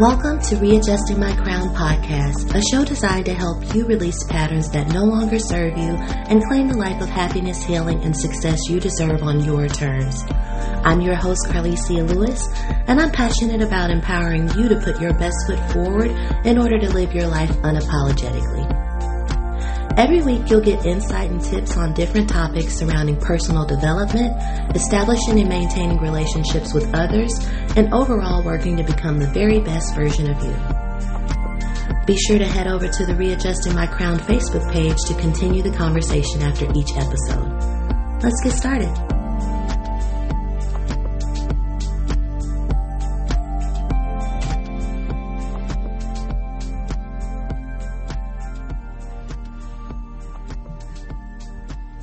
Welcome 0.00 0.40
to 0.44 0.56
Readjusting 0.56 1.20
My 1.20 1.36
Crown 1.36 1.74
podcast, 1.74 2.54
a 2.54 2.62
show 2.72 2.86
designed 2.86 3.26
to 3.26 3.34
help 3.34 3.74
you 3.74 3.84
release 3.84 4.24
patterns 4.24 4.70
that 4.70 4.94
no 4.94 5.04
longer 5.04 5.38
serve 5.38 5.76
you 5.76 5.94
and 5.94 6.42
claim 6.44 6.68
the 6.68 6.78
life 6.78 7.02
of 7.02 7.10
happiness, 7.10 7.62
healing, 7.62 8.02
and 8.02 8.16
success 8.16 8.66
you 8.66 8.80
deserve 8.80 9.22
on 9.22 9.44
your 9.44 9.68
terms. 9.68 10.24
I'm 10.86 11.02
your 11.02 11.16
host, 11.16 11.48
Carlicia 11.48 12.08
Lewis, 12.08 12.48
and 12.86 12.98
I'm 12.98 13.10
passionate 13.10 13.60
about 13.60 13.90
empowering 13.90 14.48
you 14.56 14.70
to 14.70 14.80
put 14.80 15.02
your 15.02 15.12
best 15.12 15.36
foot 15.46 15.60
forward 15.70 16.10
in 16.46 16.56
order 16.56 16.78
to 16.78 16.88
live 16.88 17.12
your 17.12 17.28
life 17.28 17.50
unapologetically. 17.58 18.89
Every 19.96 20.22
week, 20.22 20.48
you'll 20.48 20.60
get 20.60 20.86
insight 20.86 21.30
and 21.30 21.42
tips 21.42 21.76
on 21.76 21.94
different 21.94 22.28
topics 22.28 22.78
surrounding 22.78 23.16
personal 23.16 23.66
development, 23.66 24.32
establishing 24.74 25.40
and 25.40 25.48
maintaining 25.48 25.98
relationships 25.98 26.72
with 26.72 26.94
others, 26.94 27.32
and 27.76 27.92
overall 27.92 28.42
working 28.44 28.76
to 28.76 28.84
become 28.84 29.18
the 29.18 29.26
very 29.28 29.60
best 29.60 29.94
version 29.94 30.30
of 30.30 30.42
you. 30.42 30.80
Be 32.06 32.16
sure 32.16 32.38
to 32.38 32.46
head 32.46 32.66
over 32.66 32.88
to 32.88 33.06
the 33.06 33.14
Readjusting 33.14 33.74
My 33.74 33.86
Crown 33.86 34.18
Facebook 34.20 34.72
page 34.72 34.96
to 35.06 35.14
continue 35.14 35.62
the 35.62 35.76
conversation 35.76 36.42
after 36.42 36.66
each 36.74 36.96
episode. 36.96 37.50
Let's 38.22 38.40
get 38.42 38.52
started. 38.52 39.09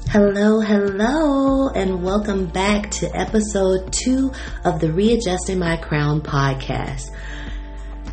Hello, 0.10 0.62
hello, 0.62 1.68
and 1.68 2.02
welcome 2.02 2.46
back 2.46 2.90
to 2.92 3.14
episode 3.14 3.92
two 3.92 4.32
of 4.64 4.80
the 4.80 4.94
Readjusting 4.94 5.60
My 5.60 5.76
Crown 5.76 6.22
podcast. 6.22 7.10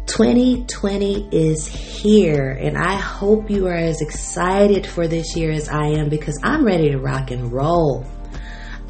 2020 0.07 1.29
is 1.31 1.69
here, 1.69 2.51
and 2.51 2.77
I 2.77 2.97
hope 2.97 3.49
you 3.49 3.69
are 3.69 3.77
as 3.77 4.03
excited 4.03 4.89
for 4.89 5.07
this 5.07 5.37
year 5.37 5.53
as 5.53 5.69
I 5.69 5.87
am 5.87 6.09
because 6.09 6.37
I'm 6.43 6.65
ready 6.65 6.91
to 6.91 6.99
rock 6.99 7.31
and 7.31 7.53
roll. 7.53 8.05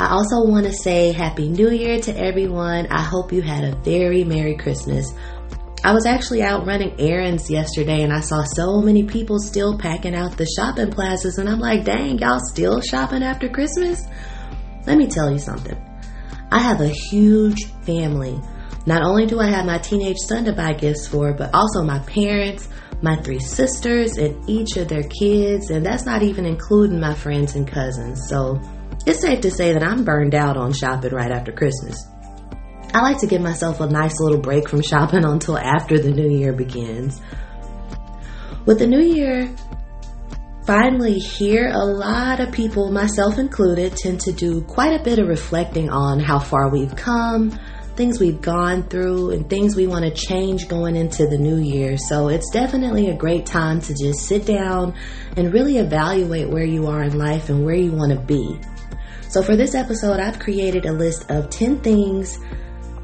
I 0.00 0.08
also 0.08 0.42
want 0.46 0.64
to 0.64 0.72
say 0.72 1.12
Happy 1.12 1.50
New 1.50 1.70
Year 1.70 2.00
to 2.00 2.18
everyone. 2.18 2.86
I 2.86 3.02
hope 3.02 3.34
you 3.34 3.42
had 3.42 3.64
a 3.64 3.76
very 3.76 4.24
Merry 4.24 4.56
Christmas. 4.56 5.12
I 5.84 5.92
was 5.92 6.06
actually 6.06 6.42
out 6.42 6.66
running 6.66 6.98
errands 6.98 7.50
yesterday 7.50 8.04
and 8.04 8.12
I 8.12 8.20
saw 8.20 8.42
so 8.42 8.80
many 8.80 9.04
people 9.04 9.38
still 9.38 9.76
packing 9.76 10.14
out 10.14 10.34
the 10.38 10.46
shopping 10.46 10.90
plazas, 10.90 11.36
and 11.36 11.46
I'm 11.46 11.60
like, 11.60 11.84
dang, 11.84 12.18
y'all 12.18 12.40
still 12.40 12.80
shopping 12.80 13.22
after 13.22 13.50
Christmas? 13.50 14.00
Let 14.86 14.96
me 14.96 15.06
tell 15.08 15.30
you 15.30 15.38
something. 15.38 15.76
I 16.50 16.60
have 16.60 16.80
a 16.80 16.88
huge 16.88 17.66
family. 17.82 18.40
Not 18.86 19.02
only 19.02 19.26
do 19.26 19.40
I 19.40 19.50
have 19.50 19.66
my 19.66 19.76
teenage 19.76 20.16
son 20.26 20.46
to 20.46 20.54
buy 20.54 20.72
gifts 20.72 21.06
for, 21.06 21.34
but 21.34 21.50
also 21.52 21.82
my 21.82 21.98
parents, 21.98 22.66
my 23.02 23.16
three 23.16 23.40
sisters, 23.40 24.16
and 24.16 24.48
each 24.48 24.78
of 24.78 24.88
their 24.88 25.02
kids, 25.02 25.68
and 25.68 25.84
that's 25.84 26.06
not 26.06 26.22
even 26.22 26.46
including 26.46 26.98
my 26.98 27.12
friends 27.12 27.56
and 27.56 27.70
cousins. 27.70 28.26
So 28.30 28.58
it's 29.04 29.20
safe 29.20 29.42
to 29.42 29.50
say 29.50 29.74
that 29.74 29.82
I'm 29.82 30.02
burned 30.02 30.34
out 30.34 30.56
on 30.56 30.72
shopping 30.72 31.12
right 31.12 31.30
after 31.30 31.52
Christmas. 31.52 32.06
I 32.94 33.00
like 33.00 33.18
to 33.18 33.26
give 33.26 33.42
myself 33.42 33.80
a 33.80 33.88
nice 33.88 34.20
little 34.20 34.38
break 34.38 34.68
from 34.68 34.80
shopping 34.80 35.24
until 35.24 35.58
after 35.58 35.98
the 35.98 36.12
new 36.12 36.30
year 36.30 36.52
begins. 36.52 37.20
With 38.66 38.78
the 38.78 38.86
new 38.86 39.02
year 39.02 39.54
finally 40.64 41.18
here, 41.18 41.70
a 41.74 41.84
lot 41.84 42.40
of 42.40 42.52
people, 42.52 42.90
myself 42.90 43.38
included, 43.38 43.96
tend 43.96 44.20
to 44.20 44.32
do 44.32 44.62
quite 44.62 44.98
a 44.98 45.02
bit 45.02 45.18
of 45.18 45.28
reflecting 45.28 45.90
on 45.90 46.20
how 46.20 46.38
far 46.38 46.70
we've 46.70 46.94
come, 46.96 47.50
things 47.96 48.18
we've 48.18 48.40
gone 48.40 48.82
through, 48.84 49.30
and 49.32 49.50
things 49.50 49.76
we 49.76 49.86
want 49.86 50.04
to 50.04 50.10
change 50.10 50.68
going 50.68 50.96
into 50.96 51.26
the 51.26 51.36
new 51.36 51.58
year. 51.58 51.98
So 51.98 52.28
it's 52.28 52.48
definitely 52.50 53.10
a 53.10 53.16
great 53.16 53.44
time 53.44 53.80
to 53.82 53.94
just 53.94 54.20
sit 54.20 54.46
down 54.46 54.94
and 55.36 55.52
really 55.52 55.78
evaluate 55.78 56.48
where 56.48 56.64
you 56.64 56.86
are 56.86 57.02
in 57.02 57.18
life 57.18 57.50
and 57.50 57.64
where 57.64 57.74
you 57.74 57.92
want 57.92 58.12
to 58.12 58.20
be. 58.20 58.58
So 59.28 59.42
for 59.42 59.56
this 59.56 59.74
episode, 59.74 60.20
I've 60.20 60.38
created 60.38 60.86
a 60.86 60.92
list 60.92 61.30
of 61.30 61.50
10 61.50 61.80
things 61.80 62.38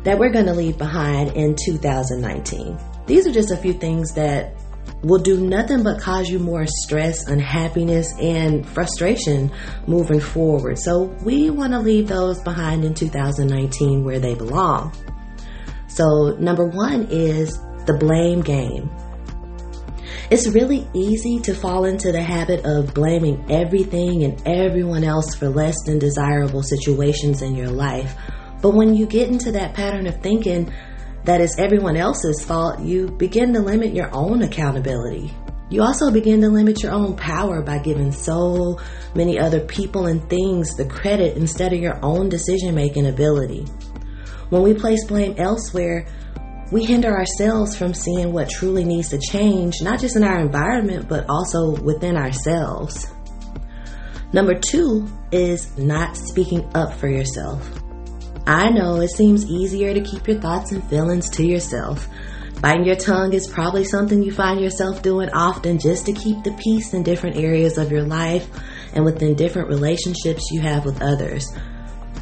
that 0.04 0.18
we're 0.18 0.30
going 0.30 0.46
to 0.46 0.54
leave 0.54 0.78
behind 0.78 1.32
in 1.32 1.54
2019. 1.54 2.78
These 3.06 3.26
are 3.26 3.32
just 3.32 3.50
a 3.50 3.56
few 3.56 3.72
things 3.72 4.14
that 4.14 4.54
will 5.02 5.18
do 5.18 5.40
nothing 5.40 5.82
but 5.82 6.00
cause 6.00 6.28
you 6.28 6.38
more 6.38 6.66
stress, 6.66 7.26
unhappiness, 7.26 8.12
and 8.18 8.66
frustration 8.66 9.50
moving 9.86 10.20
forward. 10.20 10.78
So, 10.78 11.04
we 11.24 11.50
want 11.50 11.72
to 11.72 11.80
leave 11.80 12.08
those 12.08 12.40
behind 12.42 12.84
in 12.84 12.94
2019 12.94 14.04
where 14.04 14.18
they 14.18 14.34
belong. 14.34 14.92
So, 15.88 16.36
number 16.38 16.64
one 16.64 17.08
is 17.10 17.58
the 17.86 17.96
blame 17.98 18.42
game. 18.42 18.90
It's 20.30 20.46
really 20.46 20.88
easy 20.94 21.40
to 21.40 21.54
fall 21.54 21.84
into 21.84 22.12
the 22.12 22.22
habit 22.22 22.64
of 22.64 22.94
blaming 22.94 23.50
everything 23.50 24.22
and 24.22 24.40
everyone 24.46 25.02
else 25.02 25.34
for 25.34 25.48
less 25.48 25.74
than 25.84 25.98
desirable 25.98 26.62
situations 26.62 27.42
in 27.42 27.56
your 27.56 27.70
life 27.70 28.14
but 28.62 28.70
when 28.70 28.94
you 28.94 29.06
get 29.06 29.28
into 29.28 29.52
that 29.52 29.74
pattern 29.74 30.06
of 30.06 30.20
thinking 30.20 30.72
that 31.24 31.40
it's 31.40 31.58
everyone 31.58 31.96
else's 31.96 32.44
fault, 32.44 32.80
you 32.80 33.08
begin 33.08 33.52
to 33.54 33.60
limit 33.60 33.94
your 33.94 34.10
own 34.12 34.42
accountability. 34.42 35.32
You 35.70 35.82
also 35.82 36.10
begin 36.10 36.40
to 36.40 36.48
limit 36.48 36.82
your 36.82 36.92
own 36.92 37.16
power 37.16 37.62
by 37.62 37.78
giving 37.78 38.10
so 38.10 38.80
many 39.14 39.38
other 39.38 39.60
people 39.60 40.06
and 40.06 40.28
things 40.28 40.74
the 40.74 40.84
credit 40.84 41.36
instead 41.36 41.72
of 41.72 41.78
your 41.78 41.98
own 42.04 42.28
decision 42.28 42.74
making 42.74 43.06
ability. 43.06 43.66
When 44.48 44.62
we 44.62 44.74
place 44.74 45.06
blame 45.06 45.36
elsewhere, 45.38 46.06
we 46.72 46.84
hinder 46.84 47.16
ourselves 47.16 47.76
from 47.76 47.94
seeing 47.94 48.32
what 48.32 48.50
truly 48.50 48.84
needs 48.84 49.10
to 49.10 49.18
change, 49.18 49.80
not 49.80 50.00
just 50.00 50.16
in 50.16 50.24
our 50.24 50.40
environment, 50.40 51.08
but 51.08 51.26
also 51.28 51.80
within 51.82 52.16
ourselves. 52.16 53.06
Number 54.32 54.54
two 54.58 55.08
is 55.30 55.76
not 55.78 56.16
speaking 56.16 56.68
up 56.74 56.94
for 56.94 57.08
yourself. 57.08 57.68
I 58.46 58.70
know 58.70 59.00
it 59.00 59.10
seems 59.10 59.44
easier 59.50 59.94
to 59.94 60.00
keep 60.00 60.26
your 60.26 60.40
thoughts 60.40 60.72
and 60.72 60.82
feelings 60.88 61.30
to 61.30 61.44
yourself. 61.44 62.08
Biting 62.60 62.84
your 62.84 62.96
tongue 62.96 63.32
is 63.32 63.48
probably 63.48 63.84
something 63.84 64.22
you 64.22 64.32
find 64.32 64.60
yourself 64.60 65.02
doing 65.02 65.30
often 65.30 65.78
just 65.78 66.04
to 66.06 66.12
keep 66.12 66.42
the 66.44 66.52
peace 66.52 66.92
in 66.92 67.02
different 67.02 67.36
areas 67.36 67.78
of 67.78 67.90
your 67.90 68.02
life 68.02 68.48
and 68.92 69.04
within 69.04 69.34
different 69.34 69.68
relationships 69.68 70.50
you 70.50 70.60
have 70.60 70.84
with 70.84 71.00
others. 71.00 71.46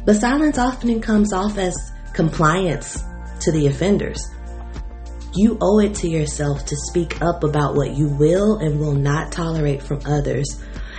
But 0.05 0.15
silence 0.15 0.57
often 0.57 1.01
comes 1.01 1.33
off 1.33 1.57
as 1.57 1.75
compliance 2.13 3.03
to 3.41 3.51
the 3.51 3.67
offenders. 3.67 4.25
You 5.35 5.57
owe 5.61 5.79
it 5.79 5.93
to 5.95 6.09
yourself 6.09 6.65
to 6.65 6.75
speak 6.75 7.21
up 7.21 7.43
about 7.43 7.75
what 7.75 7.95
you 7.95 8.07
will 8.07 8.57
and 8.59 8.79
will 8.79 8.95
not 8.95 9.31
tolerate 9.31 9.81
from 9.81 9.99
others 10.05 10.47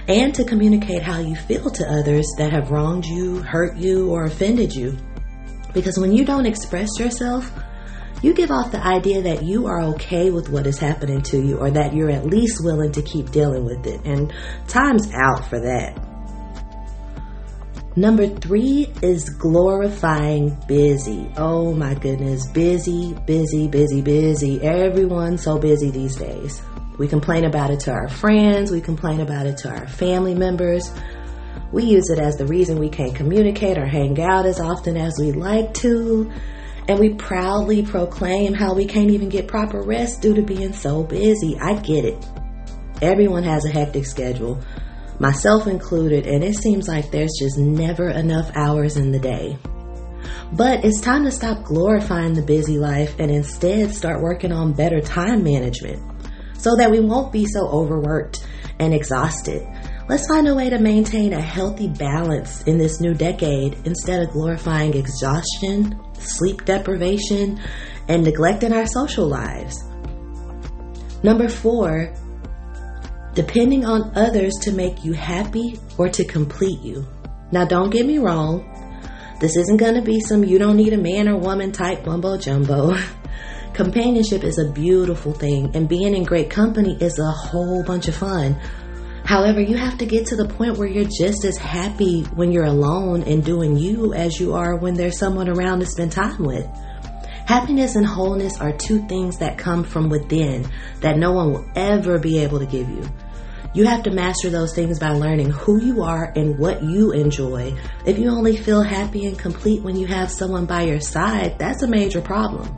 and 0.07 0.35
to 0.35 0.45
communicate 0.45 1.03
how 1.03 1.19
you 1.19 1.35
feel 1.35 1.71
to 1.71 1.91
others 1.91 2.27
that 2.37 2.53
have 2.53 2.71
wronged 2.71 3.07
you, 3.07 3.43
hurt 3.43 3.77
you, 3.77 4.11
or 4.11 4.25
offended 4.25 4.75
you. 4.75 4.97
Because 5.73 5.99
when 5.99 6.13
you 6.13 6.25
don't 6.25 6.47
express 6.47 6.89
yourself, 6.99 7.51
you 8.23 8.35
give 8.35 8.51
off 8.51 8.71
the 8.71 8.85
idea 8.85 9.23
that 9.23 9.43
you 9.43 9.67
are 9.67 9.81
okay 9.95 10.31
with 10.31 10.51
what 10.51 10.67
is 10.67 10.79
happening 10.79 11.23
to 11.23 11.41
you 11.41 11.59
or 11.59 11.71
that 11.71 11.95
you're 11.95 12.11
at 12.11 12.27
least 12.27 12.63
willing 12.63 12.93
to 12.93 13.03
keep 13.03 13.31
dealing 13.31 13.65
with 13.65 13.87
it. 13.87 14.01
And 14.05 14.33
time's 14.69 15.11
out 15.15 15.49
for 15.49 15.61
that. 15.61 15.99
Number 17.97 18.29
three 18.29 18.93
is 19.03 19.29
glorifying 19.31 20.57
busy. 20.69 21.31
Oh 21.37 21.73
my 21.73 21.95
goodness, 21.95 22.47
busy, 22.47 23.15
busy, 23.27 23.69
busy, 23.69 24.01
busy. 24.01 24.63
Everyone's 24.63 25.43
so 25.43 25.59
busy 25.59 25.91
these 25.91 26.15
days. 26.15 26.63
We 26.99 27.09
complain 27.09 27.47
about 27.47 27.71
it 27.71 27.81
to 27.81 27.93
our 27.93 28.09
friends, 28.09 28.71
we 28.71 28.81
complain 28.81 29.21
about 29.21 29.47
it 29.47 29.57
to 29.59 29.71
our 29.71 29.89
family 29.89 30.35
members, 30.35 30.93
we 31.73 31.85
use 31.85 32.11
it 32.11 32.19
as 32.19 32.37
the 32.37 32.47
reason 32.47 32.79
we 32.79 32.89
can't 32.89 33.15
communicate 33.15 33.79
or 33.79 33.87
hang 33.87 34.21
out 34.21 34.47
as 34.47 34.61
often 34.61 34.97
as 34.97 35.17
we'd 35.19 35.37
like 35.37 35.73
to. 35.75 36.31
And 36.89 36.99
we 36.99 37.15
proudly 37.15 37.83
proclaim 37.85 38.55
how 38.55 38.75
we 38.75 38.87
can't 38.87 39.11
even 39.11 39.29
get 39.29 39.47
proper 39.47 39.81
rest 39.81 40.23
due 40.23 40.35
to 40.35 40.43
being 40.43 40.73
so 40.73 41.05
busy. 41.05 41.57
I 41.61 41.75
get 41.75 42.05
it. 42.05 42.27
Everyone 43.01 43.45
has 43.45 43.65
a 43.65 43.71
hectic 43.71 44.05
schedule, 44.05 44.61
myself 45.19 45.67
included, 45.67 46.27
and 46.27 46.43
it 46.43 46.57
seems 46.57 46.89
like 46.89 47.11
there's 47.11 47.33
just 47.39 47.57
never 47.57 48.09
enough 48.09 48.51
hours 48.57 48.97
in 48.97 49.13
the 49.13 49.19
day. 49.19 49.57
But 50.53 50.85
it's 50.85 51.01
time 51.01 51.25
to 51.25 51.31
stop 51.31 51.65
glorifying 51.65 52.35
the 52.35 52.43
busy 52.43 52.79
life 52.79 53.15
and 53.19 53.31
instead 53.31 53.95
start 53.95 54.21
working 54.21 54.53
on 54.53 54.73
better 54.73 55.01
time 55.01 55.45
management 55.45 56.03
so 56.59 56.77
that 56.77 56.91
we 56.91 57.01
won't 57.01 57.33
be 57.33 57.47
so 57.47 57.69
overworked 57.69 58.45
and 58.81 58.93
exhausted. 58.93 59.67
Let's 60.11 60.27
find 60.27 60.49
a 60.49 60.57
way 60.57 60.69
to 60.69 60.81
maintain 60.81 61.33
a 61.33 61.41
healthy 61.41 61.87
balance 61.87 62.63
in 62.63 62.79
this 62.79 63.01
new 63.01 63.15
decade 63.15 63.79
instead 63.85 64.21
of 64.21 64.33
glorifying 64.33 64.95
exhaustion, 64.95 66.01
sleep 66.19 66.65
deprivation, 66.65 67.61
and 68.09 68.25
neglecting 68.25 68.73
our 68.73 68.87
social 68.87 69.29
lives. 69.29 69.85
Number 71.23 71.49
four, 71.49 72.13
depending 73.35 73.85
on 73.85 74.11
others 74.17 74.53
to 74.63 74.73
make 74.73 75.05
you 75.05 75.13
happy 75.13 75.79
or 75.97 76.09
to 76.09 76.25
complete 76.25 76.81
you. 76.83 77.07
Now, 77.53 77.65
don't 77.65 77.91
get 77.91 78.05
me 78.05 78.19
wrong, 78.19 78.67
this 79.41 79.57
isn't 79.57 79.77
going 79.77 79.95
to 79.95 80.03
be 80.03 80.19
some 80.19 80.43
you 80.43 80.59
don't 80.59 80.77
need 80.77 80.93
a 80.93 80.99
man 80.99 81.29
or 81.29 81.37
woman 81.37 81.71
type 81.71 82.05
mumbo 82.05 82.37
jumbo. 82.37 82.97
Companionship 83.75 84.43
is 84.43 84.59
a 84.59 84.73
beautiful 84.73 85.33
thing, 85.33 85.71
and 85.77 85.89
being 85.89 86.17
in 86.17 86.25
great 86.25 86.51
company 86.51 86.97
is 87.01 87.17
a 87.21 87.31
whole 87.31 87.85
bunch 87.85 88.09
of 88.09 88.17
fun. 88.17 88.61
However, 89.31 89.61
you 89.61 89.77
have 89.77 89.97
to 89.99 90.07
get 90.07 90.27
to 90.27 90.35
the 90.35 90.49
point 90.49 90.77
where 90.77 90.89
you're 90.89 91.05
just 91.05 91.45
as 91.45 91.57
happy 91.57 92.23
when 92.35 92.51
you're 92.51 92.65
alone 92.65 93.23
and 93.23 93.45
doing 93.45 93.77
you 93.77 94.13
as 94.13 94.41
you 94.41 94.55
are 94.55 94.75
when 94.75 94.95
there's 94.95 95.21
someone 95.21 95.49
around 95.49 95.79
to 95.79 95.87
spend 95.87 96.11
time 96.11 96.43
with. 96.43 96.67
Happiness 97.47 97.95
and 97.95 98.05
wholeness 98.05 98.61
are 98.61 98.73
two 98.73 99.07
things 99.07 99.39
that 99.39 99.57
come 99.57 99.85
from 99.85 100.09
within 100.09 100.69
that 100.99 101.17
no 101.17 101.31
one 101.31 101.53
will 101.53 101.65
ever 101.77 102.19
be 102.19 102.39
able 102.39 102.59
to 102.59 102.67
give 102.67 102.89
you. 102.89 103.09
You 103.73 103.85
have 103.85 104.03
to 104.03 104.11
master 104.11 104.51
those 104.51 104.75
things 104.75 104.99
by 104.99 105.11
learning 105.11 105.51
who 105.51 105.81
you 105.81 106.03
are 106.03 106.33
and 106.35 106.59
what 106.59 106.83
you 106.83 107.13
enjoy. 107.13 107.79
If 108.05 108.19
you 108.19 108.31
only 108.31 108.57
feel 108.57 108.83
happy 108.83 109.27
and 109.27 109.39
complete 109.39 109.81
when 109.85 109.95
you 109.95 110.09
have 110.09 110.33
someone 110.33 110.67
by 110.67 110.83
your 110.83 110.99
side, 110.99 111.57
that's 111.57 111.85
a 111.85 111.87
major 111.87 112.21
problem. 112.21 112.77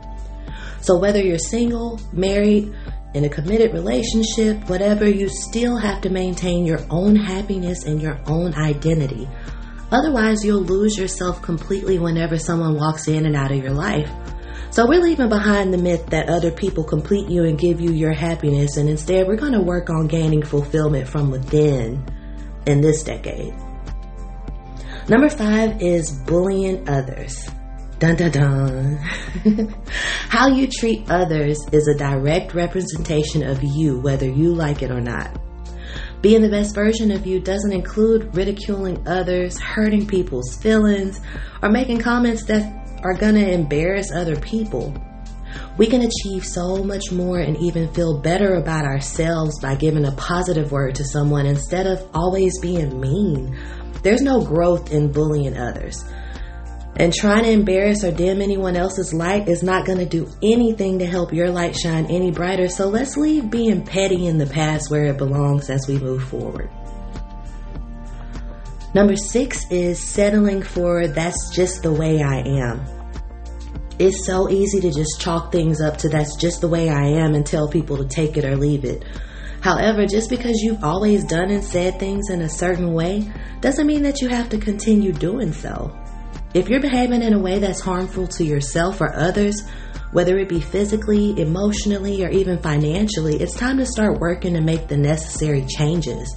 So 0.81 0.99
whether 0.99 1.19
you're 1.19 1.39
single, 1.39 1.99
married, 2.11 2.75
in 3.13 3.25
a 3.25 3.29
committed 3.29 3.73
relationship, 3.73 4.69
whatever, 4.69 5.07
you 5.07 5.29
still 5.29 5.77
have 5.77 6.01
to 6.01 6.09
maintain 6.09 6.65
your 6.65 6.79
own 6.89 7.15
happiness 7.15 7.85
and 7.85 8.01
your 8.01 8.19
own 8.25 8.53
identity. 8.55 9.29
Otherwise, 9.91 10.43
you'll 10.43 10.63
lose 10.63 10.97
yourself 10.97 11.41
completely 11.41 11.99
whenever 11.99 12.37
someone 12.37 12.75
walks 12.75 13.07
in 13.07 13.25
and 13.25 13.35
out 13.35 13.51
of 13.51 13.57
your 13.57 13.73
life. 13.73 14.09
So 14.71 14.87
we're 14.87 15.01
leaving 15.01 15.29
behind 15.29 15.71
the 15.71 15.77
myth 15.77 16.07
that 16.07 16.29
other 16.29 16.49
people 16.49 16.83
complete 16.83 17.29
you 17.29 17.43
and 17.43 17.59
give 17.59 17.79
you 17.79 17.91
your 17.91 18.13
happiness, 18.13 18.77
and 18.77 18.89
instead 18.89 19.27
we're 19.27 19.35
going 19.35 19.53
to 19.53 19.61
work 19.61 19.91
on 19.91 20.07
gaining 20.07 20.41
fulfillment 20.41 21.07
from 21.07 21.29
within 21.29 22.03
in 22.65 22.81
this 22.81 23.03
decade. 23.03 23.53
Number 25.07 25.29
five 25.29 25.79
is 25.81 26.11
bullying 26.11 26.89
others. 26.89 27.47
Dun 28.03 28.17
dun 28.17 28.31
dun. 28.31 28.97
How 30.27 30.49
you 30.49 30.67
treat 30.67 31.09
others 31.09 31.57
is 31.71 31.87
a 31.87 31.97
direct 31.97 32.53
representation 32.53 33.43
of 33.43 33.63
you, 33.63 33.97
whether 34.01 34.27
you 34.27 34.53
like 34.53 34.81
it 34.81 34.91
or 34.91 34.99
not. 34.99 35.39
Being 36.21 36.41
the 36.41 36.49
best 36.49 36.75
version 36.75 37.11
of 37.11 37.25
you 37.25 37.39
doesn't 37.39 37.71
include 37.71 38.35
ridiculing 38.35 39.07
others, 39.07 39.57
hurting 39.57 40.05
people's 40.05 40.53
feelings, 40.57 41.21
or 41.61 41.69
making 41.69 41.99
comments 41.99 42.43
that 42.47 42.99
are 43.05 43.13
going 43.13 43.35
to 43.35 43.49
embarrass 43.49 44.11
other 44.11 44.35
people. 44.35 44.93
We 45.77 45.87
can 45.87 46.01
achieve 46.01 46.43
so 46.43 46.83
much 46.83 47.09
more 47.13 47.39
and 47.39 47.55
even 47.55 47.93
feel 47.93 48.19
better 48.19 48.55
about 48.55 48.83
ourselves 48.83 49.61
by 49.61 49.75
giving 49.75 50.03
a 50.03 50.11
positive 50.11 50.73
word 50.73 50.95
to 50.95 51.05
someone 51.05 51.45
instead 51.45 51.87
of 51.87 52.05
always 52.13 52.59
being 52.59 52.99
mean. 52.99 53.57
There's 54.01 54.21
no 54.21 54.43
growth 54.43 54.91
in 54.91 55.13
bullying 55.13 55.55
others. 55.55 56.03
And 56.95 57.11
trying 57.11 57.43
to 57.43 57.49
embarrass 57.49 58.03
or 58.03 58.11
dim 58.11 58.39
anyone 58.41 58.75
else's 58.75 59.13
light 59.13 59.49
is 59.49 59.63
not 59.63 59.85
going 59.85 59.97
to 59.97 60.05
do 60.05 60.27
anything 60.43 60.99
to 60.99 61.05
help 61.07 61.33
your 61.33 61.49
light 61.49 61.75
shine 61.75 62.05
any 62.05 62.29
brighter. 62.29 62.69
So 62.69 62.87
let's 62.87 63.17
leave 63.17 63.49
being 63.49 63.83
petty 63.83 64.27
in 64.27 64.37
the 64.37 64.45
past 64.45 64.91
where 64.91 65.05
it 65.05 65.17
belongs 65.17 65.71
as 65.71 65.87
we 65.87 65.97
move 65.97 66.23
forward. 66.23 66.69
Number 68.93 69.15
six 69.15 69.65
is 69.71 70.07
settling 70.07 70.61
for 70.61 71.07
that's 71.07 71.49
just 71.49 71.81
the 71.81 71.91
way 71.91 72.21
I 72.21 72.41
am. 72.41 72.85
It's 73.97 74.25
so 74.25 74.49
easy 74.49 74.79
to 74.81 74.91
just 74.91 75.19
chalk 75.19 75.51
things 75.51 75.81
up 75.81 75.97
to 75.99 76.09
that's 76.09 76.35
just 76.35 76.61
the 76.61 76.67
way 76.67 76.89
I 76.89 77.05
am 77.05 77.33
and 77.33 77.43
tell 77.43 77.67
people 77.67 77.97
to 77.97 78.05
take 78.05 78.37
it 78.37 78.45
or 78.45 78.55
leave 78.55 78.85
it. 78.85 79.03
However, 79.61 80.05
just 80.05 80.29
because 80.29 80.61
you've 80.61 80.83
always 80.83 81.23
done 81.23 81.49
and 81.49 81.63
said 81.63 81.97
things 81.97 82.29
in 82.29 82.41
a 82.41 82.49
certain 82.49 82.93
way 82.93 83.31
doesn't 83.61 83.87
mean 83.87 84.03
that 84.03 84.21
you 84.21 84.27
have 84.27 84.49
to 84.49 84.57
continue 84.59 85.11
doing 85.11 85.53
so. 85.53 85.97
If 86.53 86.69
you're 86.69 86.81
behaving 86.81 87.23
in 87.23 87.33
a 87.33 87.39
way 87.39 87.57
that's 87.57 87.81
harmful 87.81 88.27
to 88.27 88.43
yourself 88.43 89.01
or 89.01 89.13
others, 89.15 89.63
whether 90.11 90.37
it 90.37 90.49
be 90.49 90.61
physically, 90.61 91.39
emotionally, 91.41 92.23
or 92.23 92.29
even 92.29 92.59
financially, 92.59 93.37
it's 93.37 93.55
time 93.55 93.77
to 93.79 93.85
start 93.87 94.19
working 94.19 94.53
to 94.53 94.61
make 94.61 94.87
the 94.87 94.97
necessary 94.97 95.65
changes 95.65 96.35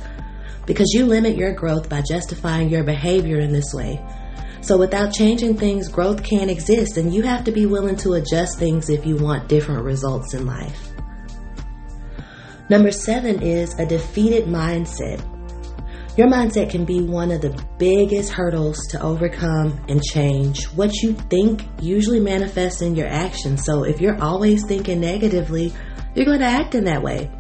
because 0.65 0.91
you 0.95 1.05
limit 1.05 1.37
your 1.37 1.53
growth 1.53 1.89
by 1.89 2.03
justifying 2.03 2.71
your 2.71 2.83
behavior 2.83 3.41
in 3.41 3.53
this 3.53 3.75
way. 3.75 4.03
So 4.63 4.79
without 4.79 5.13
changing 5.13 5.59
things, 5.59 5.89
growth 5.89 6.23
can't 6.23 6.51
exist, 6.51 6.97
and 6.97 7.15
you 7.15 7.23
have 7.23 7.45
to 7.45 7.53
be 7.53 7.67
willing 7.67 7.97
to 7.97 8.15
adjust 8.15 8.59
things 8.59 8.89
if 8.89 9.05
you 9.05 9.17
want 9.17 9.49
different 9.49 9.85
results 9.85 10.33
in 10.33 10.47
life. 10.47 10.93
Number 12.69 12.91
seven 12.91 13.43
is 13.43 13.79
a 13.79 13.87
defeated 13.87 14.47
mindset. 14.47 15.23
Your 16.17 16.29
mindset 16.29 16.71
can 16.71 16.87
be 16.87 17.03
one 17.03 17.31
of 17.31 17.43
the 17.43 17.63
biggest 17.77 18.33
hurdles 18.33 18.79
to 18.89 19.03
overcome 19.03 19.79
and 19.91 20.03
change. 20.03 20.65
What 20.69 20.95
you 21.03 21.13
think 21.13 21.63
usually 21.79 22.21
manifests 22.21 22.81
in 22.81 22.97
your 22.97 23.07
actions. 23.07 23.67
So 23.67 23.85
if 23.85 24.01
you're 24.01 24.19
always 24.23 24.65
thinking 24.65 25.01
negatively, 25.01 25.75
you're 26.15 26.25
going 26.25 26.41
to 26.41 26.47
act 26.47 26.75
in 26.75 26.85
that 26.85 27.03
way. 27.03 27.31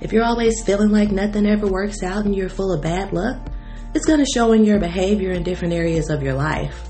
If 0.00 0.10
you're 0.10 0.24
always 0.24 0.64
feeling 0.64 0.88
like 0.88 1.12
nothing 1.12 1.44
ever 1.44 1.66
works 1.66 2.02
out 2.02 2.24
and 2.24 2.34
you're 2.34 2.48
full 2.48 2.72
of 2.72 2.80
bad 2.80 3.12
luck, 3.12 3.46
it's 3.94 4.06
going 4.06 4.20
to 4.20 4.32
show 4.32 4.52
in 4.52 4.64
your 4.64 4.80
behavior 4.80 5.32
in 5.32 5.42
different 5.42 5.74
areas 5.74 6.08
of 6.08 6.22
your 6.22 6.34
life. 6.34 6.88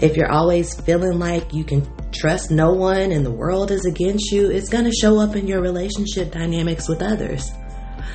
If 0.00 0.18
you're 0.18 0.30
always 0.30 0.78
feeling 0.82 1.18
like 1.18 1.54
you 1.54 1.64
can 1.64 1.90
trust 2.12 2.50
no 2.50 2.74
one 2.74 3.10
and 3.12 3.24
the 3.24 3.30
world 3.30 3.70
is 3.70 3.86
against 3.86 4.30
you, 4.30 4.50
it's 4.50 4.68
going 4.68 4.84
to 4.84 4.92
show 4.92 5.18
up 5.18 5.34
in 5.34 5.46
your 5.46 5.62
relationship 5.62 6.30
dynamics 6.30 6.90
with 6.90 7.00
others. 7.00 7.50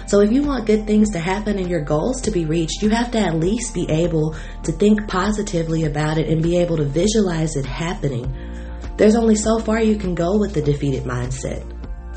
So 0.08 0.20
if 0.22 0.32
you 0.32 0.44
want 0.44 0.68
good 0.68 0.86
things 0.86 1.10
to 1.12 1.20
happen 1.20 1.58
and 1.58 1.70
your 1.70 1.82
goals 1.84 2.22
to 2.22 2.32
be 2.32 2.46
reached, 2.46 2.82
you 2.82 2.90
have 2.90 3.12
to 3.12 3.20
at 3.20 3.40
least 3.40 3.74
be 3.74 3.90
able 3.90 4.36
to 4.64 4.72
think 4.72 5.08
positively 5.08 5.86
about 5.86 6.18
it 6.18 6.28
and 6.28 6.44
be 6.44 6.58
able 6.58 6.78
to 6.78 6.86
visualize 6.86 7.56
it 7.56 7.66
happening. 7.66 8.32
There's 8.98 9.16
only 9.16 9.36
so 9.36 9.60
far 9.60 9.82
you 9.82 9.98
can 9.98 10.14
go 10.14 10.38
with 10.38 10.54
the 10.54 10.62
defeated 10.62 11.04
mindset. 11.04 11.64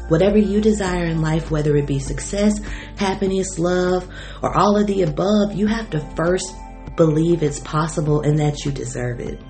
Whatever 0.08 0.38
you 0.38 0.60
desire 0.60 1.06
in 1.06 1.20
life, 1.20 1.50
whether 1.50 1.76
it 1.76 1.86
be 1.86 1.98
success, 1.98 2.60
happiness, 2.96 3.58
love, 3.58 4.08
or 4.42 4.56
all 4.56 4.76
of 4.76 4.86
the 4.86 5.02
above, 5.02 5.52
you 5.54 5.66
have 5.66 5.90
to 5.90 6.00
first 6.14 6.54
believe 6.96 7.42
it's 7.42 7.60
possible 7.60 8.20
and 8.22 8.38
that 8.38 8.64
you 8.64 8.72
deserve 8.72 9.20
it. 9.20 9.40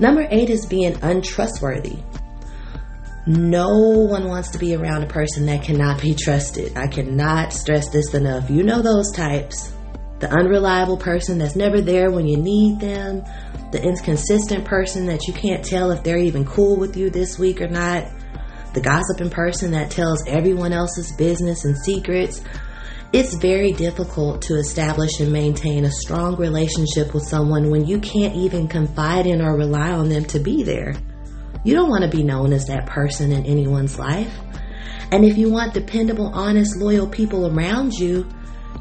Number 0.00 0.26
eight 0.30 0.50
is 0.50 0.66
being 0.66 0.96
untrustworthy. 1.02 1.98
No 3.26 3.68
one 4.08 4.28
wants 4.28 4.50
to 4.50 4.58
be 4.58 4.74
around 4.74 5.02
a 5.02 5.06
person 5.06 5.46
that 5.46 5.62
cannot 5.62 6.00
be 6.00 6.14
trusted. 6.14 6.76
I 6.76 6.86
cannot 6.86 7.52
stress 7.52 7.88
this 7.88 8.12
enough. 8.14 8.50
You 8.50 8.62
know 8.62 8.82
those 8.82 9.10
types. 9.12 9.72
The 10.18 10.30
unreliable 10.30 10.96
person 10.96 11.38
that's 11.38 11.56
never 11.56 11.80
there 11.80 12.10
when 12.10 12.26
you 12.26 12.36
need 12.36 12.80
them. 12.80 13.24
The 13.72 13.82
inconsistent 13.82 14.64
person 14.64 15.06
that 15.06 15.26
you 15.26 15.32
can't 15.32 15.64
tell 15.64 15.90
if 15.90 16.02
they're 16.02 16.18
even 16.18 16.44
cool 16.44 16.76
with 16.76 16.96
you 16.96 17.10
this 17.10 17.38
week 17.38 17.60
or 17.60 17.68
not 17.68 18.06
the 18.74 18.80
gossiping 18.80 19.30
person 19.30 19.70
that 19.70 19.90
tells 19.90 20.26
everyone 20.26 20.72
else's 20.72 21.12
business 21.12 21.64
and 21.64 21.78
secrets, 21.78 22.42
it's 23.12 23.34
very 23.34 23.72
difficult 23.72 24.42
to 24.42 24.56
establish 24.56 25.20
and 25.20 25.32
maintain 25.32 25.84
a 25.84 25.90
strong 25.90 26.36
relationship 26.36 27.14
with 27.14 27.22
someone 27.22 27.70
when 27.70 27.86
you 27.86 28.00
can't 28.00 28.34
even 28.34 28.66
confide 28.66 29.26
in 29.26 29.40
or 29.40 29.56
rely 29.56 29.92
on 29.92 30.08
them 30.08 30.24
to 30.24 30.40
be 30.40 30.64
there. 30.64 30.94
You 31.64 31.74
don't 31.74 31.88
want 31.88 32.04
to 32.04 32.14
be 32.14 32.22
known 32.22 32.52
as 32.52 32.66
that 32.66 32.86
person 32.86 33.32
in 33.32 33.46
anyone's 33.46 33.98
life. 33.98 34.32
And 35.10 35.24
if 35.24 35.36
you 35.38 35.50
want 35.50 35.74
dependable, 35.74 36.30
honest, 36.34 36.76
loyal 36.76 37.06
people 37.06 37.46
around 37.46 37.94
you, 37.94 38.28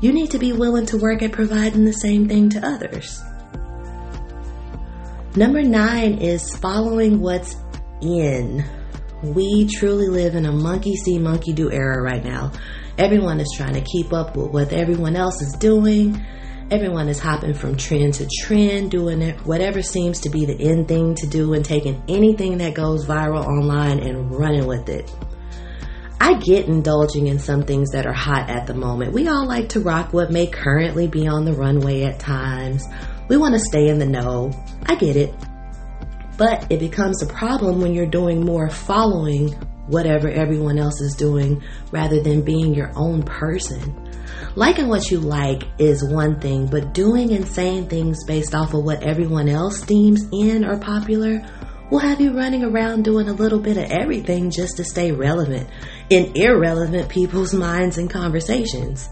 you 0.02 0.12
need 0.12 0.32
to 0.32 0.40
be 0.40 0.52
willing 0.52 0.86
to 0.88 0.98
work 0.98 1.22
at 1.22 1.32
providing 1.32 1.86
the 1.86 1.94
same 1.94 2.28
thing 2.28 2.50
to 2.50 2.66
others. 2.66 3.22
Number 5.36 5.64
nine 5.64 6.20
is 6.20 6.56
following 6.58 7.20
what's 7.20 7.56
in. 8.02 8.66
We 9.24 9.68
truly 9.68 10.10
live 10.10 10.36
in 10.36 10.46
a 10.46 10.52
monkey 10.52 10.96
see, 10.96 11.18
monkey 11.18 11.54
do 11.54 11.72
era 11.72 12.02
right 12.02 12.24
now. 12.24 12.52
Everyone 12.98 13.40
is 13.40 13.52
trying 13.56 13.74
to 13.76 13.82
keep 13.82 14.12
up 14.12 14.36
with 14.36 14.52
what 14.52 14.74
everyone 14.74 15.16
else 15.16 15.42
is 15.42 15.54
doing. 15.54 16.24
Everyone 16.74 17.08
is 17.08 17.20
hopping 17.20 17.54
from 17.54 17.78
trend 17.78 18.16
to 18.16 18.28
trend, 18.42 18.90
doing 18.90 19.22
it, 19.22 19.40
whatever 19.46 19.84
seems 19.84 20.22
to 20.22 20.30
be 20.32 20.46
the 20.46 20.60
end 20.60 20.88
thing 20.88 21.14
to 21.14 21.28
do, 21.28 21.54
and 21.54 21.64
taking 21.64 22.02
anything 22.08 22.58
that 22.58 22.74
goes 22.74 23.06
viral 23.06 23.46
online 23.46 24.00
and 24.00 24.32
running 24.32 24.66
with 24.66 24.90
it. 24.90 25.14
I 26.20 26.34
get 26.34 26.66
indulging 26.66 27.28
in 27.28 27.38
some 27.38 27.62
things 27.62 27.92
that 27.92 28.08
are 28.08 28.12
hot 28.12 28.50
at 28.50 28.66
the 28.66 28.74
moment. 28.74 29.14
We 29.14 29.28
all 29.28 29.46
like 29.46 29.70
to 29.70 29.82
rock 29.82 30.14
what 30.14 30.32
may 30.32 30.48
currently 30.48 31.08
be 31.08 31.28
on 31.28 31.46
the 31.46 31.54
runway 31.54 32.06
at 32.06 32.18
times. 32.18 32.88
We 33.30 33.38
want 33.38 33.54
to 33.54 33.60
stay 33.60 33.88
in 33.88 34.00
the 34.00 34.08
know. 34.08 34.52
I 34.88 34.96
get 34.96 35.16
it. 35.16 35.32
But 36.40 36.72
it 36.72 36.80
becomes 36.80 37.22
a 37.22 37.28
problem 37.28 37.82
when 37.82 37.94
you're 37.94 38.08
doing 38.08 38.44
more 38.44 38.72
following 38.72 39.50
whatever 39.90 40.28
everyone 40.28 40.80
else 40.80 41.00
is 41.02 41.14
doing 41.16 41.62
rather 41.92 42.20
than 42.20 42.42
being 42.42 42.74
your 42.74 42.92
own 42.96 43.22
person. 43.22 44.03
Liking 44.56 44.88
what 44.88 45.10
you 45.10 45.20
like 45.20 45.64
is 45.80 46.04
one 46.04 46.40
thing, 46.40 46.68
but 46.68 46.94
doing 46.94 47.34
and 47.34 47.48
saying 47.48 47.90
things 47.90 48.24
based 48.26 48.54
off 48.54 48.74
of 48.74 48.84
what 48.84 49.04
everyone 49.04 49.50
else 49.50 49.82
deems 49.82 50.22
in 50.32 50.64
or 50.64 50.78
popular 50.78 51.44
will 51.90 52.00
have 52.00 52.22
you 52.22 52.34
running 52.34 52.64
around 52.64 53.04
doing 53.04 53.30
a 53.30 53.34
little 53.34 53.60
bit 53.60 53.78
of 53.78 53.84
everything 53.92 54.50
just 54.50 54.78
to 54.78 54.84
stay 54.84 55.12
relevant 55.12 55.70
in 56.10 56.36
irrelevant 56.36 57.10
people's 57.10 57.54
minds 57.54 57.98
and 57.98 58.10
conversations. 58.10 59.10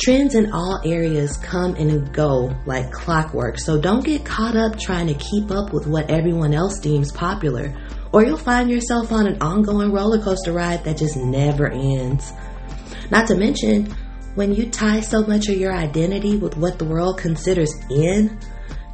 Trends 0.00 0.34
in 0.34 0.52
all 0.52 0.80
areas 0.84 1.36
come 1.36 1.74
and 1.74 2.12
go 2.12 2.54
like 2.66 2.90
clockwork, 2.92 3.58
so 3.58 3.80
don't 3.80 4.04
get 4.04 4.24
caught 4.24 4.56
up 4.56 4.78
trying 4.78 5.06
to 5.06 5.14
keep 5.14 5.50
up 5.50 5.72
with 5.72 5.86
what 5.86 6.10
everyone 6.10 6.54
else 6.54 6.78
deems 6.80 7.12
popular. 7.12 7.74
or 8.12 8.24
you'll 8.24 8.36
find 8.36 8.70
yourself 8.70 9.10
on 9.10 9.26
an 9.26 9.40
ongoing 9.40 9.90
roller 9.90 10.20
coaster 10.20 10.52
ride 10.52 10.84
that 10.84 10.98
just 10.98 11.16
never 11.16 11.70
ends. 11.70 12.32
Not 13.10 13.26
to 13.28 13.36
mention, 13.36 13.94
when 14.34 14.54
you 14.54 14.70
tie 14.70 15.00
so 15.00 15.22
much 15.26 15.48
of 15.48 15.56
your 15.56 15.74
identity 15.74 16.36
with 16.36 16.56
what 16.56 16.78
the 16.78 16.84
world 16.84 17.18
considers 17.18 17.74
in, 17.90 18.38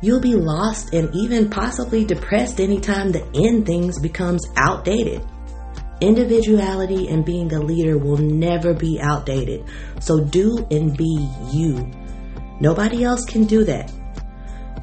you'll 0.02 0.20
be 0.20 0.34
lost 0.34 0.92
and 0.92 1.14
even 1.14 1.48
possibly 1.48 2.04
depressed 2.04 2.60
anytime 2.60 3.12
the 3.12 3.28
in 3.32 3.64
things 3.64 4.00
becomes 4.00 4.46
outdated. 4.56 5.24
Individuality 6.00 7.08
and 7.08 7.24
being 7.24 7.52
a 7.52 7.60
leader 7.60 7.98
will 7.98 8.18
never 8.18 8.72
be 8.72 9.00
outdated. 9.00 9.64
So 10.00 10.20
do 10.20 10.66
and 10.70 10.96
be 10.96 11.28
you. 11.52 11.90
Nobody 12.60 13.04
else 13.04 13.24
can 13.24 13.44
do 13.44 13.64
that. 13.64 13.92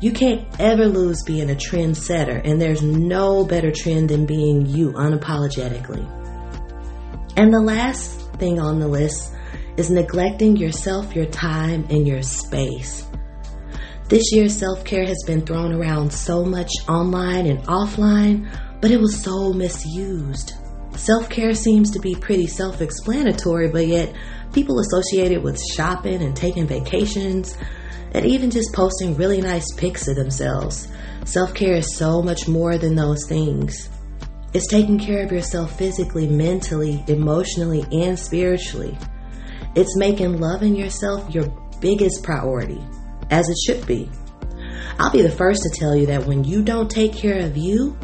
You 0.01 0.11
can't 0.11 0.45
ever 0.59 0.87
lose 0.87 1.23
being 1.23 1.49
a 1.49 1.55
trendsetter, 1.55 2.41
and 2.43 2.61
there's 2.61 2.81
no 2.81 3.45
better 3.45 3.71
trend 3.71 4.09
than 4.09 4.25
being 4.25 4.65
you 4.65 4.91
unapologetically. 4.91 6.05
And 7.37 7.53
the 7.53 7.61
last 7.61 8.19
thing 8.33 8.59
on 8.59 8.79
the 8.79 8.87
list 8.87 9.34
is 9.77 9.89
neglecting 9.89 10.55
yourself, 10.55 11.15
your 11.15 11.25
time, 11.25 11.85
and 11.89 12.07
your 12.07 12.21
space. 12.21 13.05
This 14.07 14.31
year, 14.31 14.49
self 14.49 14.83
care 14.83 15.05
has 15.05 15.23
been 15.25 15.45
thrown 15.45 15.73
around 15.73 16.11
so 16.13 16.45
much 16.45 16.71
online 16.87 17.47
and 17.47 17.59
offline, 17.63 18.47
but 18.79 18.91
it 18.91 18.99
was 18.99 19.21
so 19.23 19.51
misused. 19.51 20.53
Self 20.95 21.29
care 21.29 21.53
seems 21.53 21.91
to 21.91 21.99
be 21.99 22.15
pretty 22.15 22.47
self 22.47 22.81
explanatory, 22.81 23.69
but 23.69 23.87
yet 23.87 24.13
people 24.53 24.79
associate 24.79 25.31
it 25.31 25.41
with 25.41 25.61
shopping 25.73 26.21
and 26.21 26.35
taking 26.35 26.67
vacations 26.67 27.57
and 28.13 28.25
even 28.25 28.49
just 28.49 28.73
posting 28.73 29.15
really 29.15 29.41
nice 29.41 29.65
pics 29.75 30.07
of 30.07 30.15
themselves. 30.15 30.87
Self 31.25 31.53
care 31.53 31.75
is 31.75 31.97
so 31.97 32.21
much 32.21 32.47
more 32.47 32.77
than 32.77 32.95
those 32.95 33.27
things. 33.27 33.89
It's 34.53 34.67
taking 34.67 34.99
care 34.99 35.23
of 35.25 35.31
yourself 35.31 35.77
physically, 35.77 36.27
mentally, 36.27 37.03
emotionally, 37.07 37.83
and 37.91 38.17
spiritually. 38.17 38.97
It's 39.75 39.97
making 39.97 40.39
loving 40.39 40.73
yourself 40.73 41.35
your 41.35 41.47
biggest 41.81 42.23
priority, 42.23 42.81
as 43.29 43.49
it 43.49 43.57
should 43.65 43.85
be. 43.85 44.09
I'll 44.97 45.11
be 45.11 45.21
the 45.21 45.29
first 45.29 45.63
to 45.63 45.69
tell 45.69 45.93
you 45.93 46.05
that 46.05 46.25
when 46.25 46.45
you 46.45 46.63
don't 46.63 46.89
take 46.89 47.13
care 47.13 47.45
of 47.45 47.57
you, 47.57 47.97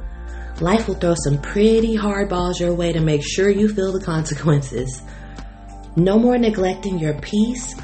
life 0.60 0.90
will 0.90 0.96
throw 0.96 1.16
some 1.16 1.42
pretty 1.42 1.96
hard 1.96 2.28
balls 2.28 2.60
your 2.60 2.74
way 2.74 2.92
to 2.92 3.00
make 3.00 3.24
sure 3.24 3.50
you 3.50 3.74
feel 3.74 3.94
the 3.94 4.04
consequences. 4.06 5.02
No 5.96 6.20
more 6.20 6.38
neglecting 6.38 7.00
your 7.00 7.14
peace, 7.22 7.76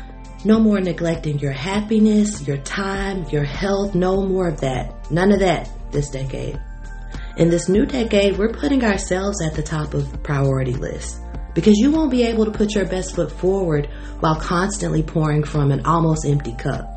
no 0.44 0.60
more 0.60 0.82
neglecting 0.82 1.40
your 1.40 1.54
happiness, 1.54 2.46
your 2.46 2.58
time, 2.58 3.24
your 3.30 3.46
health, 3.46 3.96
no 3.96 4.22
more 4.22 4.50
of 4.50 4.60
that. 4.62 5.10
None 5.10 5.32
of 5.32 5.40
that 5.40 5.70
this 5.92 6.10
decade. 6.10 6.60
In 7.38 7.50
this 7.50 7.70
new 7.70 7.86
decade, 7.86 8.38
we're 8.38 8.52
putting 8.52 8.84
ourselves 8.84 9.42
at 9.42 9.54
the 9.54 9.64
top 9.64 9.94
of 9.94 10.22
priority 10.24 10.74
list 10.74 11.22
because 11.58 11.80
you 11.80 11.90
won't 11.90 12.12
be 12.12 12.22
able 12.22 12.46
to 12.46 12.52
put 12.52 12.76
your 12.76 12.86
best 12.86 13.16
foot 13.16 13.32
forward 13.32 13.90
while 14.20 14.40
constantly 14.40 15.02
pouring 15.02 15.44
from 15.44 15.72
an 15.72 15.84
almost 15.88 16.24
empty 16.24 16.54
cup. 16.54 16.88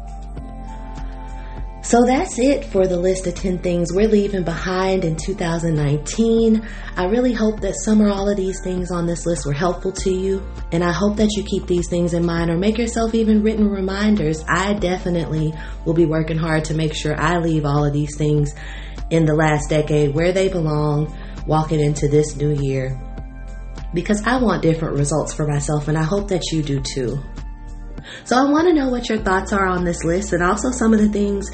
So 1.83 2.05
that's 2.05 2.39
it 2.39 2.67
for 2.67 2.87
the 2.87 2.99
list 2.99 3.27
of 3.27 3.35
10 3.37 3.61
things 3.61 3.91
we're 3.91 4.07
leaving 4.07 4.45
behind 4.45 5.07
in 5.07 5.17
2019. 5.17 6.69
I 6.95 7.05
really 7.07 7.33
hope 7.33 7.61
that 7.61 7.75
some 7.75 8.03
or 8.03 8.11
all 8.11 8.29
of 8.29 8.37
these 8.37 8.63
things 8.63 8.91
on 8.91 9.07
this 9.07 9.25
list 9.25 9.47
were 9.47 9.55
helpful 9.55 9.93
to 9.93 10.13
you, 10.13 10.47
and 10.73 10.85
I 10.85 10.93
hope 10.93 11.17
that 11.17 11.31
you 11.39 11.43
keep 11.43 11.67
these 11.67 11.89
things 11.89 12.13
in 12.13 12.27
mind 12.27 12.51
or 12.51 12.59
make 12.59 12.77
yourself 12.77 13.15
even 13.15 13.43
written 13.43 13.67
reminders. 13.67 14.45
I 14.47 14.75
definitely 14.75 15.55
will 15.87 15.95
be 15.95 16.05
working 16.05 16.37
hard 16.37 16.67
to 16.67 16.75
make 16.75 16.95
sure 16.95 17.19
I 17.19 17.39
leave 17.39 17.65
all 17.65 17.87
of 17.87 17.95
these 17.95 18.15
things 18.19 18.55
in 19.09 19.25
the 19.25 19.35
last 19.35 19.71
decade 19.71 20.15
where 20.15 20.33
they 20.33 20.49
belong, 20.49 21.17
walking 21.47 21.81
into 21.81 22.09
this 22.09 22.37
new 22.37 22.55
year. 22.63 23.01
Because 23.93 24.23
I 24.25 24.39
want 24.39 24.63
different 24.63 24.97
results 24.97 25.35
for 25.35 25.47
myself, 25.47 25.89
and 25.89 25.99
I 25.99 26.03
hope 26.03 26.29
that 26.29 26.43
you 26.53 26.63
do 26.63 26.81
too. 26.81 27.19
So 28.25 28.37
I 28.37 28.51
want 28.51 28.69
to 28.69 28.75
know 28.75 28.89
what 28.89 29.09
your 29.09 29.19
thoughts 29.19 29.53
are 29.53 29.67
on 29.67 29.85
this 29.85 30.05
list 30.05 30.33
and 30.33 30.43
also 30.43 30.71
some 30.71 30.93
of 30.93 31.01
the 31.01 31.09
things 31.09 31.51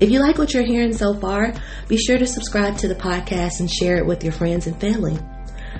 If 0.00 0.10
you 0.10 0.20
like 0.20 0.38
what 0.38 0.54
you're 0.54 0.64
hearing 0.64 0.94
so 0.94 1.12
far, 1.14 1.52
be 1.86 1.98
sure 1.98 2.16
to 2.16 2.26
subscribe 2.26 2.78
to 2.78 2.88
the 2.88 2.94
podcast 2.94 3.60
and 3.60 3.70
share 3.70 3.98
it 3.98 4.06
with 4.06 4.24
your 4.24 4.32
friends 4.32 4.66
and 4.66 4.80
family. 4.80 5.18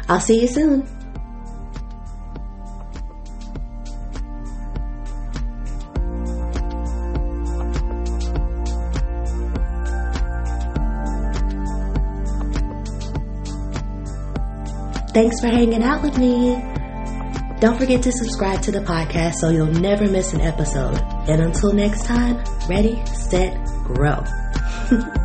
I'll 0.09 0.21
see 0.21 0.43
you 0.43 0.49
soon. 0.49 1.00
Thanks 15.21 15.39
for 15.39 15.49
hanging 15.49 15.83
out 15.83 16.03
with 16.03 16.17
me. 16.17 16.55
Don't 17.61 17.77
forget 17.77 18.03
to 18.05 18.11
subscribe 18.11 18.63
to 18.63 18.73
the 18.73 18.81
podcast 18.81 19.35
so 19.35 19.51
you'll 19.51 19.67
never 19.67 20.09
miss 20.09 20.33
an 20.33 20.41
episode. 20.41 20.99
And 21.29 21.43
until 21.43 21.75
next 21.75 22.07
time, 22.07 22.43
ready, 22.71 23.05
set, 23.05 23.63
grow. 23.85 24.25